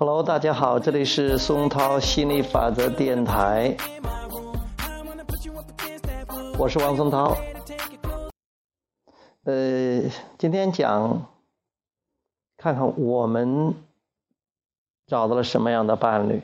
[0.00, 3.76] Hello，大家好，这里是松涛心理法则电台，
[6.56, 7.36] 我是王松涛。
[9.44, 10.00] 呃，
[10.38, 11.26] 今天讲，
[12.56, 13.74] 看看我们
[15.06, 16.42] 找到了什么样的伴侣，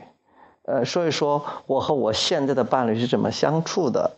[0.61, 4.17] 呃，说一说我和我现在的伴侣是怎么相处的。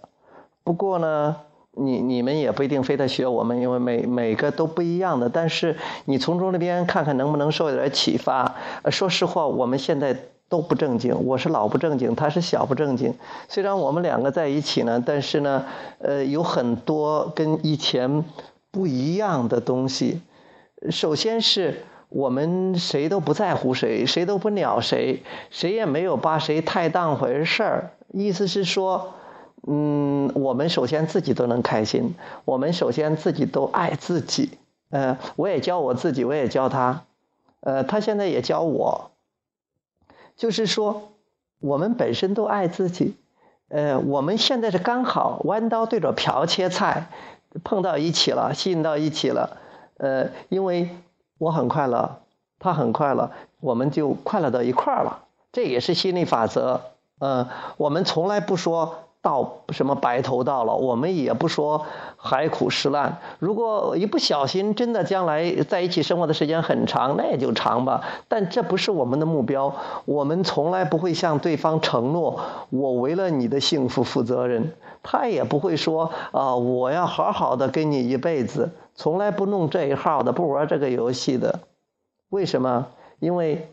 [0.66, 1.38] 不过呢。
[1.78, 5.30] 你你们也不一定非得学我们，因为每每个都不一样的。
[5.30, 8.56] 但是你从中那边看看能不能受一点启发。
[8.90, 10.18] 说实话，我们现在
[10.50, 13.14] 都不正经，我是老不正经，他是小不正经。
[13.48, 15.66] 虽然我们两个在一起呢，但是呢，
[16.00, 18.26] 呃，有很多跟以前
[18.72, 20.22] 不一样的东西。
[20.90, 27.92] 首先是我们谁都不在乎谁，谁都不鸟谁，谁也没有把谁太当回事儿。
[28.12, 29.14] 意思是说。
[29.68, 32.16] 嗯，我们首先自己都能开心，
[32.46, 34.58] 我们首先自己都爱自己。
[34.90, 37.04] 呃，我也教我自己，我也教他，
[37.60, 39.12] 呃，他现在也教我。
[40.36, 41.12] 就是说，
[41.60, 43.16] 我们本身都爱自己。
[43.68, 47.10] 呃，我们现在是刚好弯刀对着瓢切菜，
[47.64, 49.58] 碰到一起了，吸引到一起了。
[49.98, 50.90] 呃，因为
[51.38, 52.22] 我很快乐，
[52.58, 55.26] 他很快乐，我们就快乐到一块儿了。
[55.52, 56.82] 这也是心理法则。
[57.20, 59.09] 嗯，我们从来不说。
[59.22, 63.20] 到什么白头到老，我们也不说海枯石烂。
[63.40, 68.02] 如果一不小心，真的将来在一起生活的时间很长，那也就长吧。
[68.30, 69.76] 但这不是我们的目标。
[70.06, 74.72] 我们从来不会向对方承诺我为了你的幸福负责任。
[75.04, 78.72] 他也不会说啊，我要好好的跟你一辈子。
[78.96, 81.60] 从来不弄这一号的，不玩这个游戏的。
[82.30, 82.88] 为什么？
[83.20, 83.70] 因为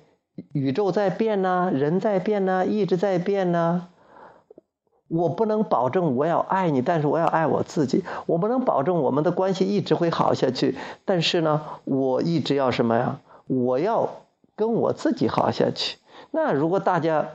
[0.52, 3.89] 宇宙在变呢，人在变呢，一直在变呢。
[5.08, 8.05] 我不能保证我要爱你，但是我要爱我自己。
[8.27, 13.20] 我不能保证我们的关系一直会好下去，但是呢，我一直要什么呀？
[13.46, 14.08] 我要
[14.56, 15.98] 跟我自己好下去。
[16.33, 17.28] 那如果大家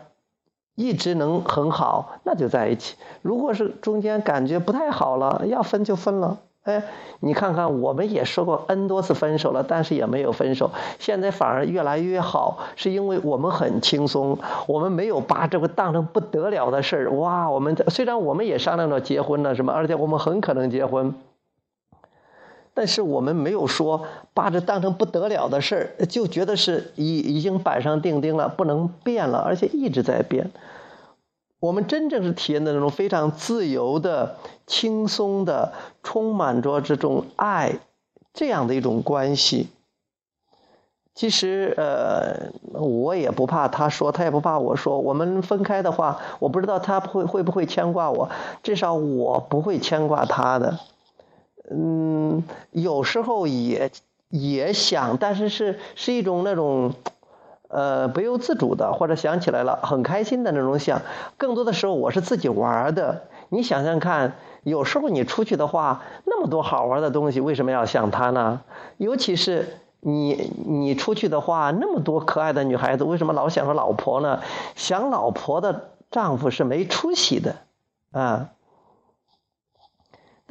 [0.76, 6.40] 一直能很好，那就在一起；如果是中间感觉不太好了，要分就分了。
[6.64, 6.84] 哎，
[7.22, 17.12] 你看看，我们也说过 N 多次分手了，但是也没有分手，现在反而越来越好，是因为我们很轻松，我们没有把这个当成不得了的事儿。
[17.14, 21.16] 哇，我们虽然我们也商量着结婚了什么，而且我们很可能结婚，
[22.76, 24.06] 但是我们没有说
[24.36, 30.52] 把这当成不得了的事儿，就觉得是已已经板上钉钉了，不能变了，而且一直在变。
[31.62, 37.78] 我们真正是体验的那种非常自由的、轻松的、充满着这种爱
[38.34, 39.70] 这样的一种关系。
[41.14, 44.98] 其实，呃，我也不怕他说，他也不怕我说。
[44.98, 48.32] 我们分开的话，我不知道他会会不会牵挂我，
[48.64, 50.80] 至少我不会牵挂他的。
[51.70, 53.92] 嗯，有时候也
[54.30, 56.94] 也想，但是是是一种那种。
[57.72, 61.02] 呃，不由自主的，或者想起来了，很开心的那种想。
[61.38, 63.24] 更多的时候，我是自己玩的。
[63.50, 64.34] 你想想看，
[64.64, 68.62] 有时候你出去的话，那么多好玩的东西，为什么要想他呢？
[68.98, 74.42] 尤其是你你出去的话，那么多可爱的女孩子，为什么老想着老婆呢？
[74.76, 77.56] 想老婆的丈夫是没出息的，
[78.12, 78.50] 啊。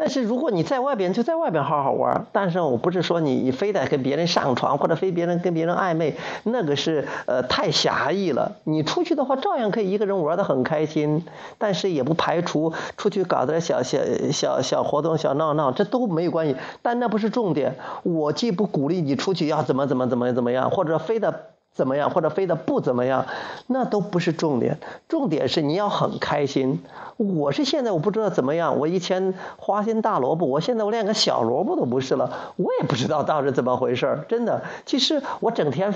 [0.03, 8.53] 但是如果你在外边就在外边好好玩，但是我不是说你非得跟别人上床或者非别人跟别人暧昧，那个是呃太狭义了。
[8.65, 11.27] 你出去的话照样可以一个人玩的很开心，
[11.59, 13.99] 但是也不排除出去搞点小小
[14.33, 16.57] 小小活动、小闹闹，这都没有关系。
[16.81, 17.75] 但那不是重点。
[18.03, 21.51] 我既不鼓励你出去要怎么怎么怎么怎么样，或者非得。
[21.73, 23.27] 怎么样，或者飞得不怎么样，
[23.67, 24.79] 那都不是重点。
[25.09, 26.83] 重点是你要很开心。
[27.17, 32.53] 我是现在我不知道怎么样，我以前花心大萝卜，我现在我连个小萝卜都不是了。
[32.57, 34.63] 我也不知道到底怎么回事真的。
[34.85, 35.93] 其实我整天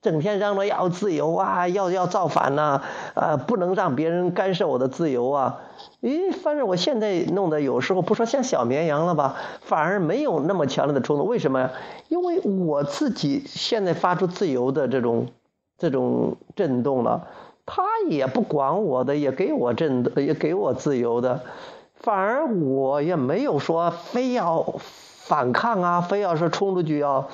[0.00, 2.82] 整天嚷着要自由啊，要要造反呐，
[3.14, 5.58] 呃，不能让别人干涉我的自由啊。
[6.00, 11.26] 咦，反正我现在弄得有时候不说像小绵羊了吧，反而没有那么强烈的冲动。
[11.26, 11.70] 为什么呀？
[12.08, 15.26] 因为我自己现在发出自由的这种
[15.76, 17.26] 这种震动了，
[17.66, 21.40] 他也不管我的，也给我震，也给我自由的，
[21.94, 27.28] 反而我也没有说非要反抗啊，非要说冲出去要。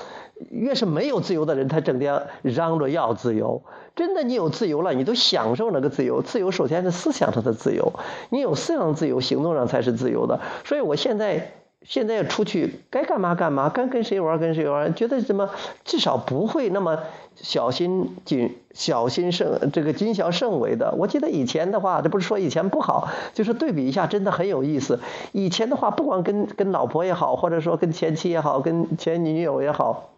[0.50, 3.62] 越是没有自由的人，他整天嚷着要自由。
[3.96, 6.20] 真的，你有自由了，你都享受那个自由。
[6.20, 7.92] 自由首先是思想上的自由，
[8.30, 10.40] 你有思想自由，行动上才是自由的。
[10.64, 11.52] 所以我现在
[11.82, 15.50] 现在出去该干嘛干嘛，该跟谁玩跟谁玩，觉得什么
[15.84, 16.98] 至少不会那么
[17.36, 20.92] 小心谨小心慎这个谨小慎微的。
[20.98, 24.98] 我记得以前的话，这不是说以前不好，就是对比一下，真的很有意思。
[25.30, 30.10] 以前的话，不管跟跟老婆也好，或者说跟前妻也好，跟前女友也好。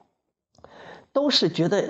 [1.16, 1.82] 都是觉得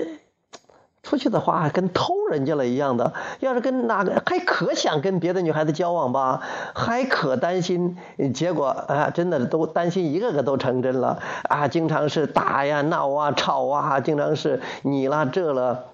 [1.03, 3.13] 出去的话跟偷人家了一样的。
[3.41, 6.43] 要是跟哪个还可想跟别的女孩子交往吧，
[6.77, 7.99] 还可担心。
[8.33, 11.67] 结果啊，真的都担心一个个都成真了啊！
[11.67, 15.87] 经常是打呀、闹啊、吵啊，经常是你了这了。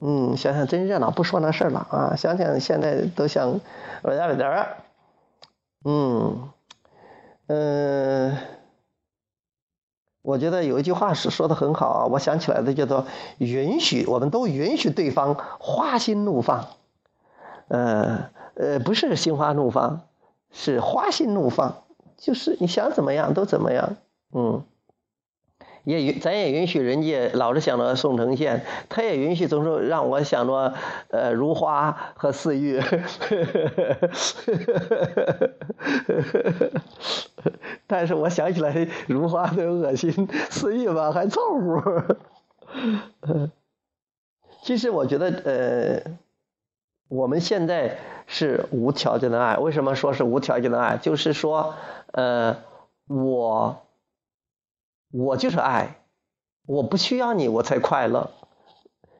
[0.00, 2.16] 嗯，想想真热闹，不说那事儿了啊！
[2.16, 3.60] 想想现在都想
[4.02, 4.76] 我家里点儿。
[5.84, 6.48] 嗯
[7.46, 8.36] 嗯。
[10.22, 13.06] 我觉得有一句话是说的很好啊，我想起来的叫做
[13.38, 16.66] “允许”，我们都允许对方花心怒放，
[17.68, 20.02] 呃呃，不是心花怒放，
[20.52, 21.82] 是花心怒放，
[22.16, 23.96] 就是你想怎么样都怎么样，
[24.32, 24.62] 嗯。
[25.84, 30.74] 也允，咱也允许人家老是想着宋承宪，他也允许总是让我想着，
[31.08, 32.80] 呃，如花和似玉，
[37.88, 42.16] 但是我想起来如花都恶心，四玉吧还凑合。
[44.62, 46.00] 其实我觉得，呃，
[47.08, 47.96] 我们现在
[48.28, 50.96] 是无条件的爱，为什么说是无条件的爱？
[50.98, 51.74] 就是说，
[52.12, 52.58] 呃，
[53.08, 53.82] 我。
[55.12, 55.98] 我就是爱，
[56.66, 58.30] 我不需要你，我才快乐。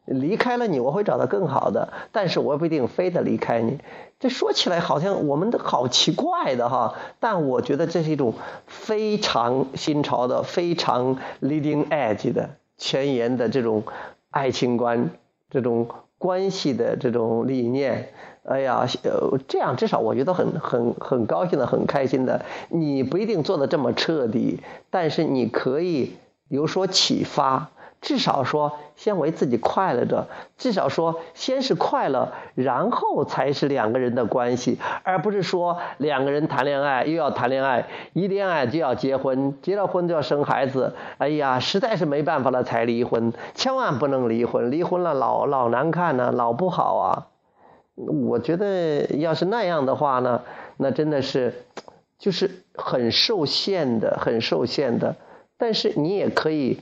[0.04, 3.78] 离开了你，我会找到更好的，但是我不一定非得离开你。
[4.18, 8.34] 这说起来好像我们都好奇怪的哈，但我觉得这是一种
[8.66, 13.84] 非常新潮的、非常 leading edge 的前沿的这种
[14.30, 15.10] 爱情观、
[15.50, 15.88] 这种
[16.18, 18.12] 关系的这种理念。
[18.44, 22.44] 哎呀，呃，这样至少我觉得很很很高兴的，很开心的。
[22.68, 24.60] 你不一定做的这么彻底，
[24.90, 26.16] 但是你可以
[26.48, 27.70] 有所启发。
[28.00, 30.26] 至少说，先为自己快乐着。
[30.58, 40.96] 至少说，先是快乐，然后才是两个人的关系，而不是说两个人谈恋爱又要谈恋爱，一恋爱就要结婚，结了婚就要生孩子。
[41.18, 47.26] 哎呀，实在是没办法了才离婚，千万不能离婚，离婚了老老难看呢，老不好啊。
[47.94, 50.42] 我觉得要是那样的话呢，
[50.78, 51.52] 那真的是
[52.18, 55.16] 就是很受限的，很受限的。
[55.58, 56.80] 但是你也可以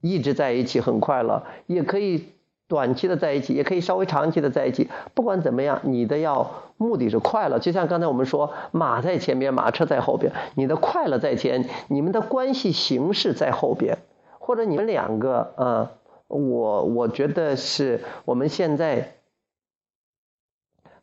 [0.00, 2.28] 一直在一起很快乐，也可以
[2.68, 4.88] 短期的在一起，也可以稍微长期的在一起。
[5.14, 7.58] 不管怎么样，你的要目的是快乐。
[7.58, 13.98] 就像刚才我们说，马在前边，马车在后边，你的快乐在前，你们的关系形式在后边，
[14.38, 15.90] 或者你们两个啊，
[16.28, 19.14] 我我觉得是我们现在。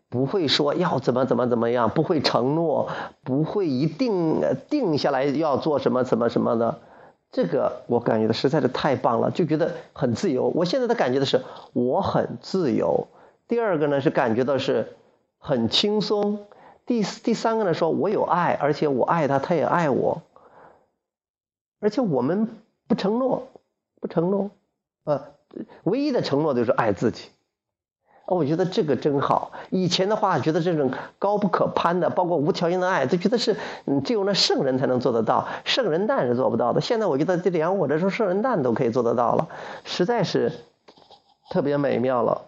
[0.09, 2.89] 不会说要怎么怎么怎么样，不会承诺，
[3.23, 6.79] 不会一定定下来要做什么什么什么的，
[7.31, 10.47] 这个我感觉的实在是太棒了，就觉得很自由。
[10.47, 13.07] 我现在的感觉的是我很自由。
[13.47, 14.95] 第二个呢是感觉到是
[15.37, 16.39] 很轻松。
[16.87, 20.23] 第第三个呢说我有爱，而且我爱他，他也爱我，
[21.79, 22.47] 而且我们
[22.87, 23.47] 不承诺，
[24.01, 24.49] 不承诺，
[25.03, 25.21] 呃，
[25.83, 27.29] 唯一的承诺就是爱自己。
[28.35, 29.51] 我觉得这个真好。
[29.69, 33.55] 以前的话，觉得这种高不可攀的，包括无条件的爱，都觉得是
[33.85, 36.81] 嗯，只有那圣人才能做得到，圣人蛋是做不到的。
[36.81, 39.47] 现在我觉得，这连我这说圣人蛋都可以做得到了，
[39.83, 40.51] 实在是
[41.49, 42.41] 特别美妙了。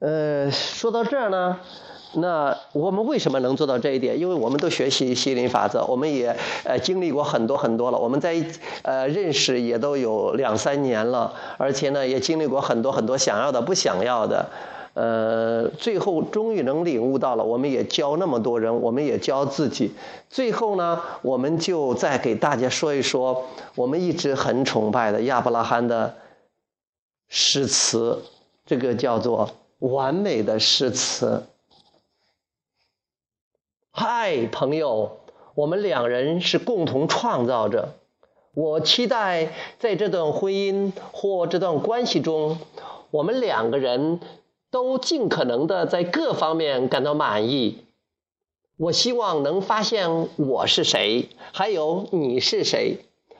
[0.00, 1.60] 呃，说到这儿呢。
[2.14, 4.18] 那我们为什么能做到这一点？
[4.18, 7.98] 因为我们都学习吸引力法则，我们也呃经历过很多很多了。
[7.98, 8.36] 我们在
[8.82, 14.46] 呃认识也都有两三年了，而且呢也经历过很多很多想要的、不想要的。
[14.94, 17.42] 呃，最后终于能领悟到了。
[17.42, 19.94] 我们也教那么多人，我们也教自己。
[20.28, 23.42] 最后呢，我们就再给大家说一说
[23.74, 26.14] 我们一直很崇拜的亚伯拉罕的
[27.30, 28.22] 诗词，
[28.66, 31.42] 这个叫做完美的诗词。
[33.94, 35.18] 嗨，朋友，
[35.54, 37.90] 我们两人是共同创造者。
[38.54, 42.56] 我期待在这段婚姻或这段关系中，
[43.10, 44.20] 我们两个人
[44.70, 47.84] 都尽可能的在各方面感到满意。
[48.78, 52.96] 我希望能发现我是谁，还有你是谁。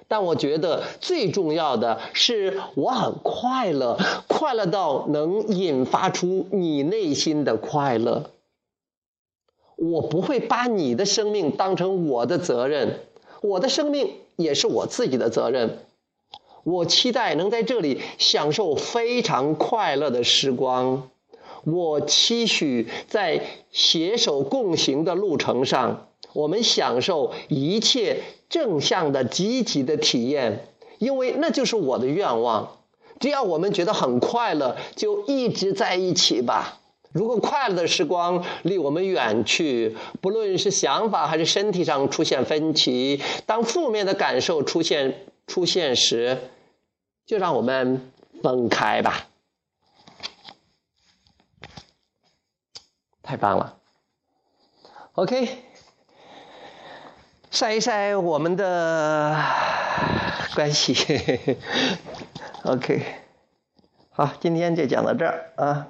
[0.07, 8.25] 但我觉得最重要的是，我很快乐，快乐到能引发出你内心的快乐。
[9.83, 13.01] 我不会把你的生命当成我的责任，
[13.41, 15.79] 我的生命也是我自己的责任。
[16.63, 21.11] 我期待能在这里享受非常快乐的时光。
[21.65, 32.79] 我期许在携手共行的路程上，我们享受一切正向的积极的体验，因为那就是我的愿望。
[33.19, 36.79] 只要我们觉得很快乐，就一直在一起吧。
[37.13, 46.39] 如果快乐的时光离我们远去，不论是想法还是身体上出现分歧，当负面的感受出现出现时，
[47.27, 48.11] 就让我们
[48.43, 49.27] 分开吧。
[53.23, 53.77] 太棒了
[55.13, 55.49] ，OK，
[57.51, 59.39] 晒一晒我们的
[60.55, 60.95] 关系，
[62.65, 63.05] OK，
[64.11, 65.89] 好，今天就讲到这儿啊。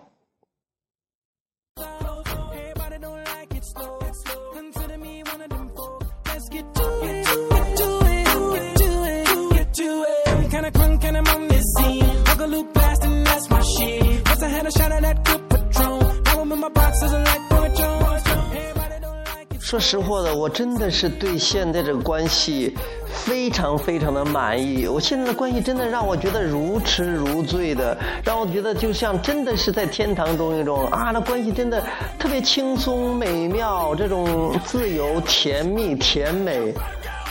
[19.73, 22.77] 说实话的，我真的是对现在这个关系
[23.09, 24.87] 非常非常的满意。
[24.87, 31.83] 我现在的关系真的让我觉得如痴如醉的，让我觉得就像真的是在天堂中一种啊，那关系真的
[32.19, 36.75] 特别轻松美妙，这种自由甜蜜甜美，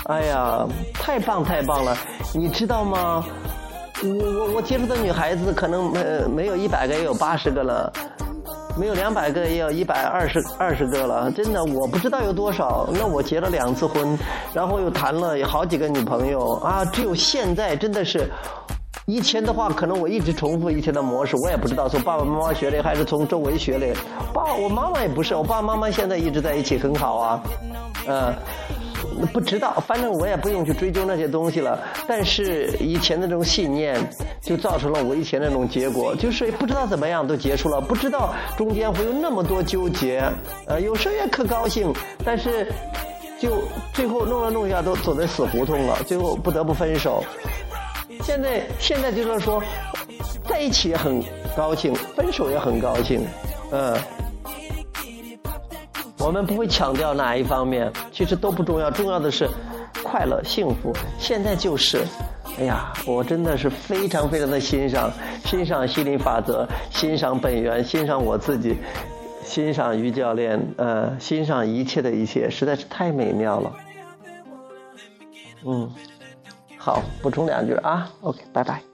[0.05, 1.95] 哎呀，太棒太棒了！
[2.33, 3.23] 你知道吗？
[4.01, 7.93] 我我我接触的女孩子可能没没有一百个，也有八十个了。
[8.77, 11.31] 没有两百个，也有一百二十二十个了。
[11.31, 12.87] 真的，我不知道有多少。
[12.93, 14.17] 那我结了两次婚，
[14.53, 16.83] 然后又谈了好几个女朋友啊。
[16.85, 18.29] 只有现在，真的是，
[19.05, 23.87] 以前的话，可能我一直重复以前的模式，我也不知道从爸爸妈妈学的，还是从周围学的。
[24.33, 27.43] 爸，我妈妈也不是，我爸爸妈妈现在一直在一起，很好啊，
[28.07, 28.33] 嗯。
[29.33, 31.79] 不知道，反正我也不用去追究那些东西了。
[32.07, 33.95] 但是以前那种信念，
[34.41, 40.23] 就造成了我以前那种结果，就是不知道怎么样都结束了，不知道中间会有那么多纠结。
[40.67, 41.93] 呃，有时候也可高兴，
[42.25, 42.71] 但是
[43.39, 47.23] 就最后弄了弄下都走在死胡同了，最后不得不分手。
[48.23, 49.61] 现在现在就是说，
[50.47, 51.23] 在一起也很
[51.55, 53.25] 高兴，分手也很高兴，
[53.71, 53.95] 嗯。
[56.23, 59.49] 我们不会强调哪一方面，其实都不重要，重要的是
[60.03, 60.93] 快乐幸福。
[61.17, 62.05] 现在就是，
[62.59, 65.11] 哎呀，我真的是非常非常的欣赏，
[65.45, 68.77] 欣赏心灵法则，欣赏本源，欣赏我自己，
[69.43, 73.73] 欣赏于教练，呃，欣赏一切的一切，实在是太美妙了。
[75.65, 75.91] 嗯，
[76.77, 78.90] 好，补充两句啊，OK，拜拜。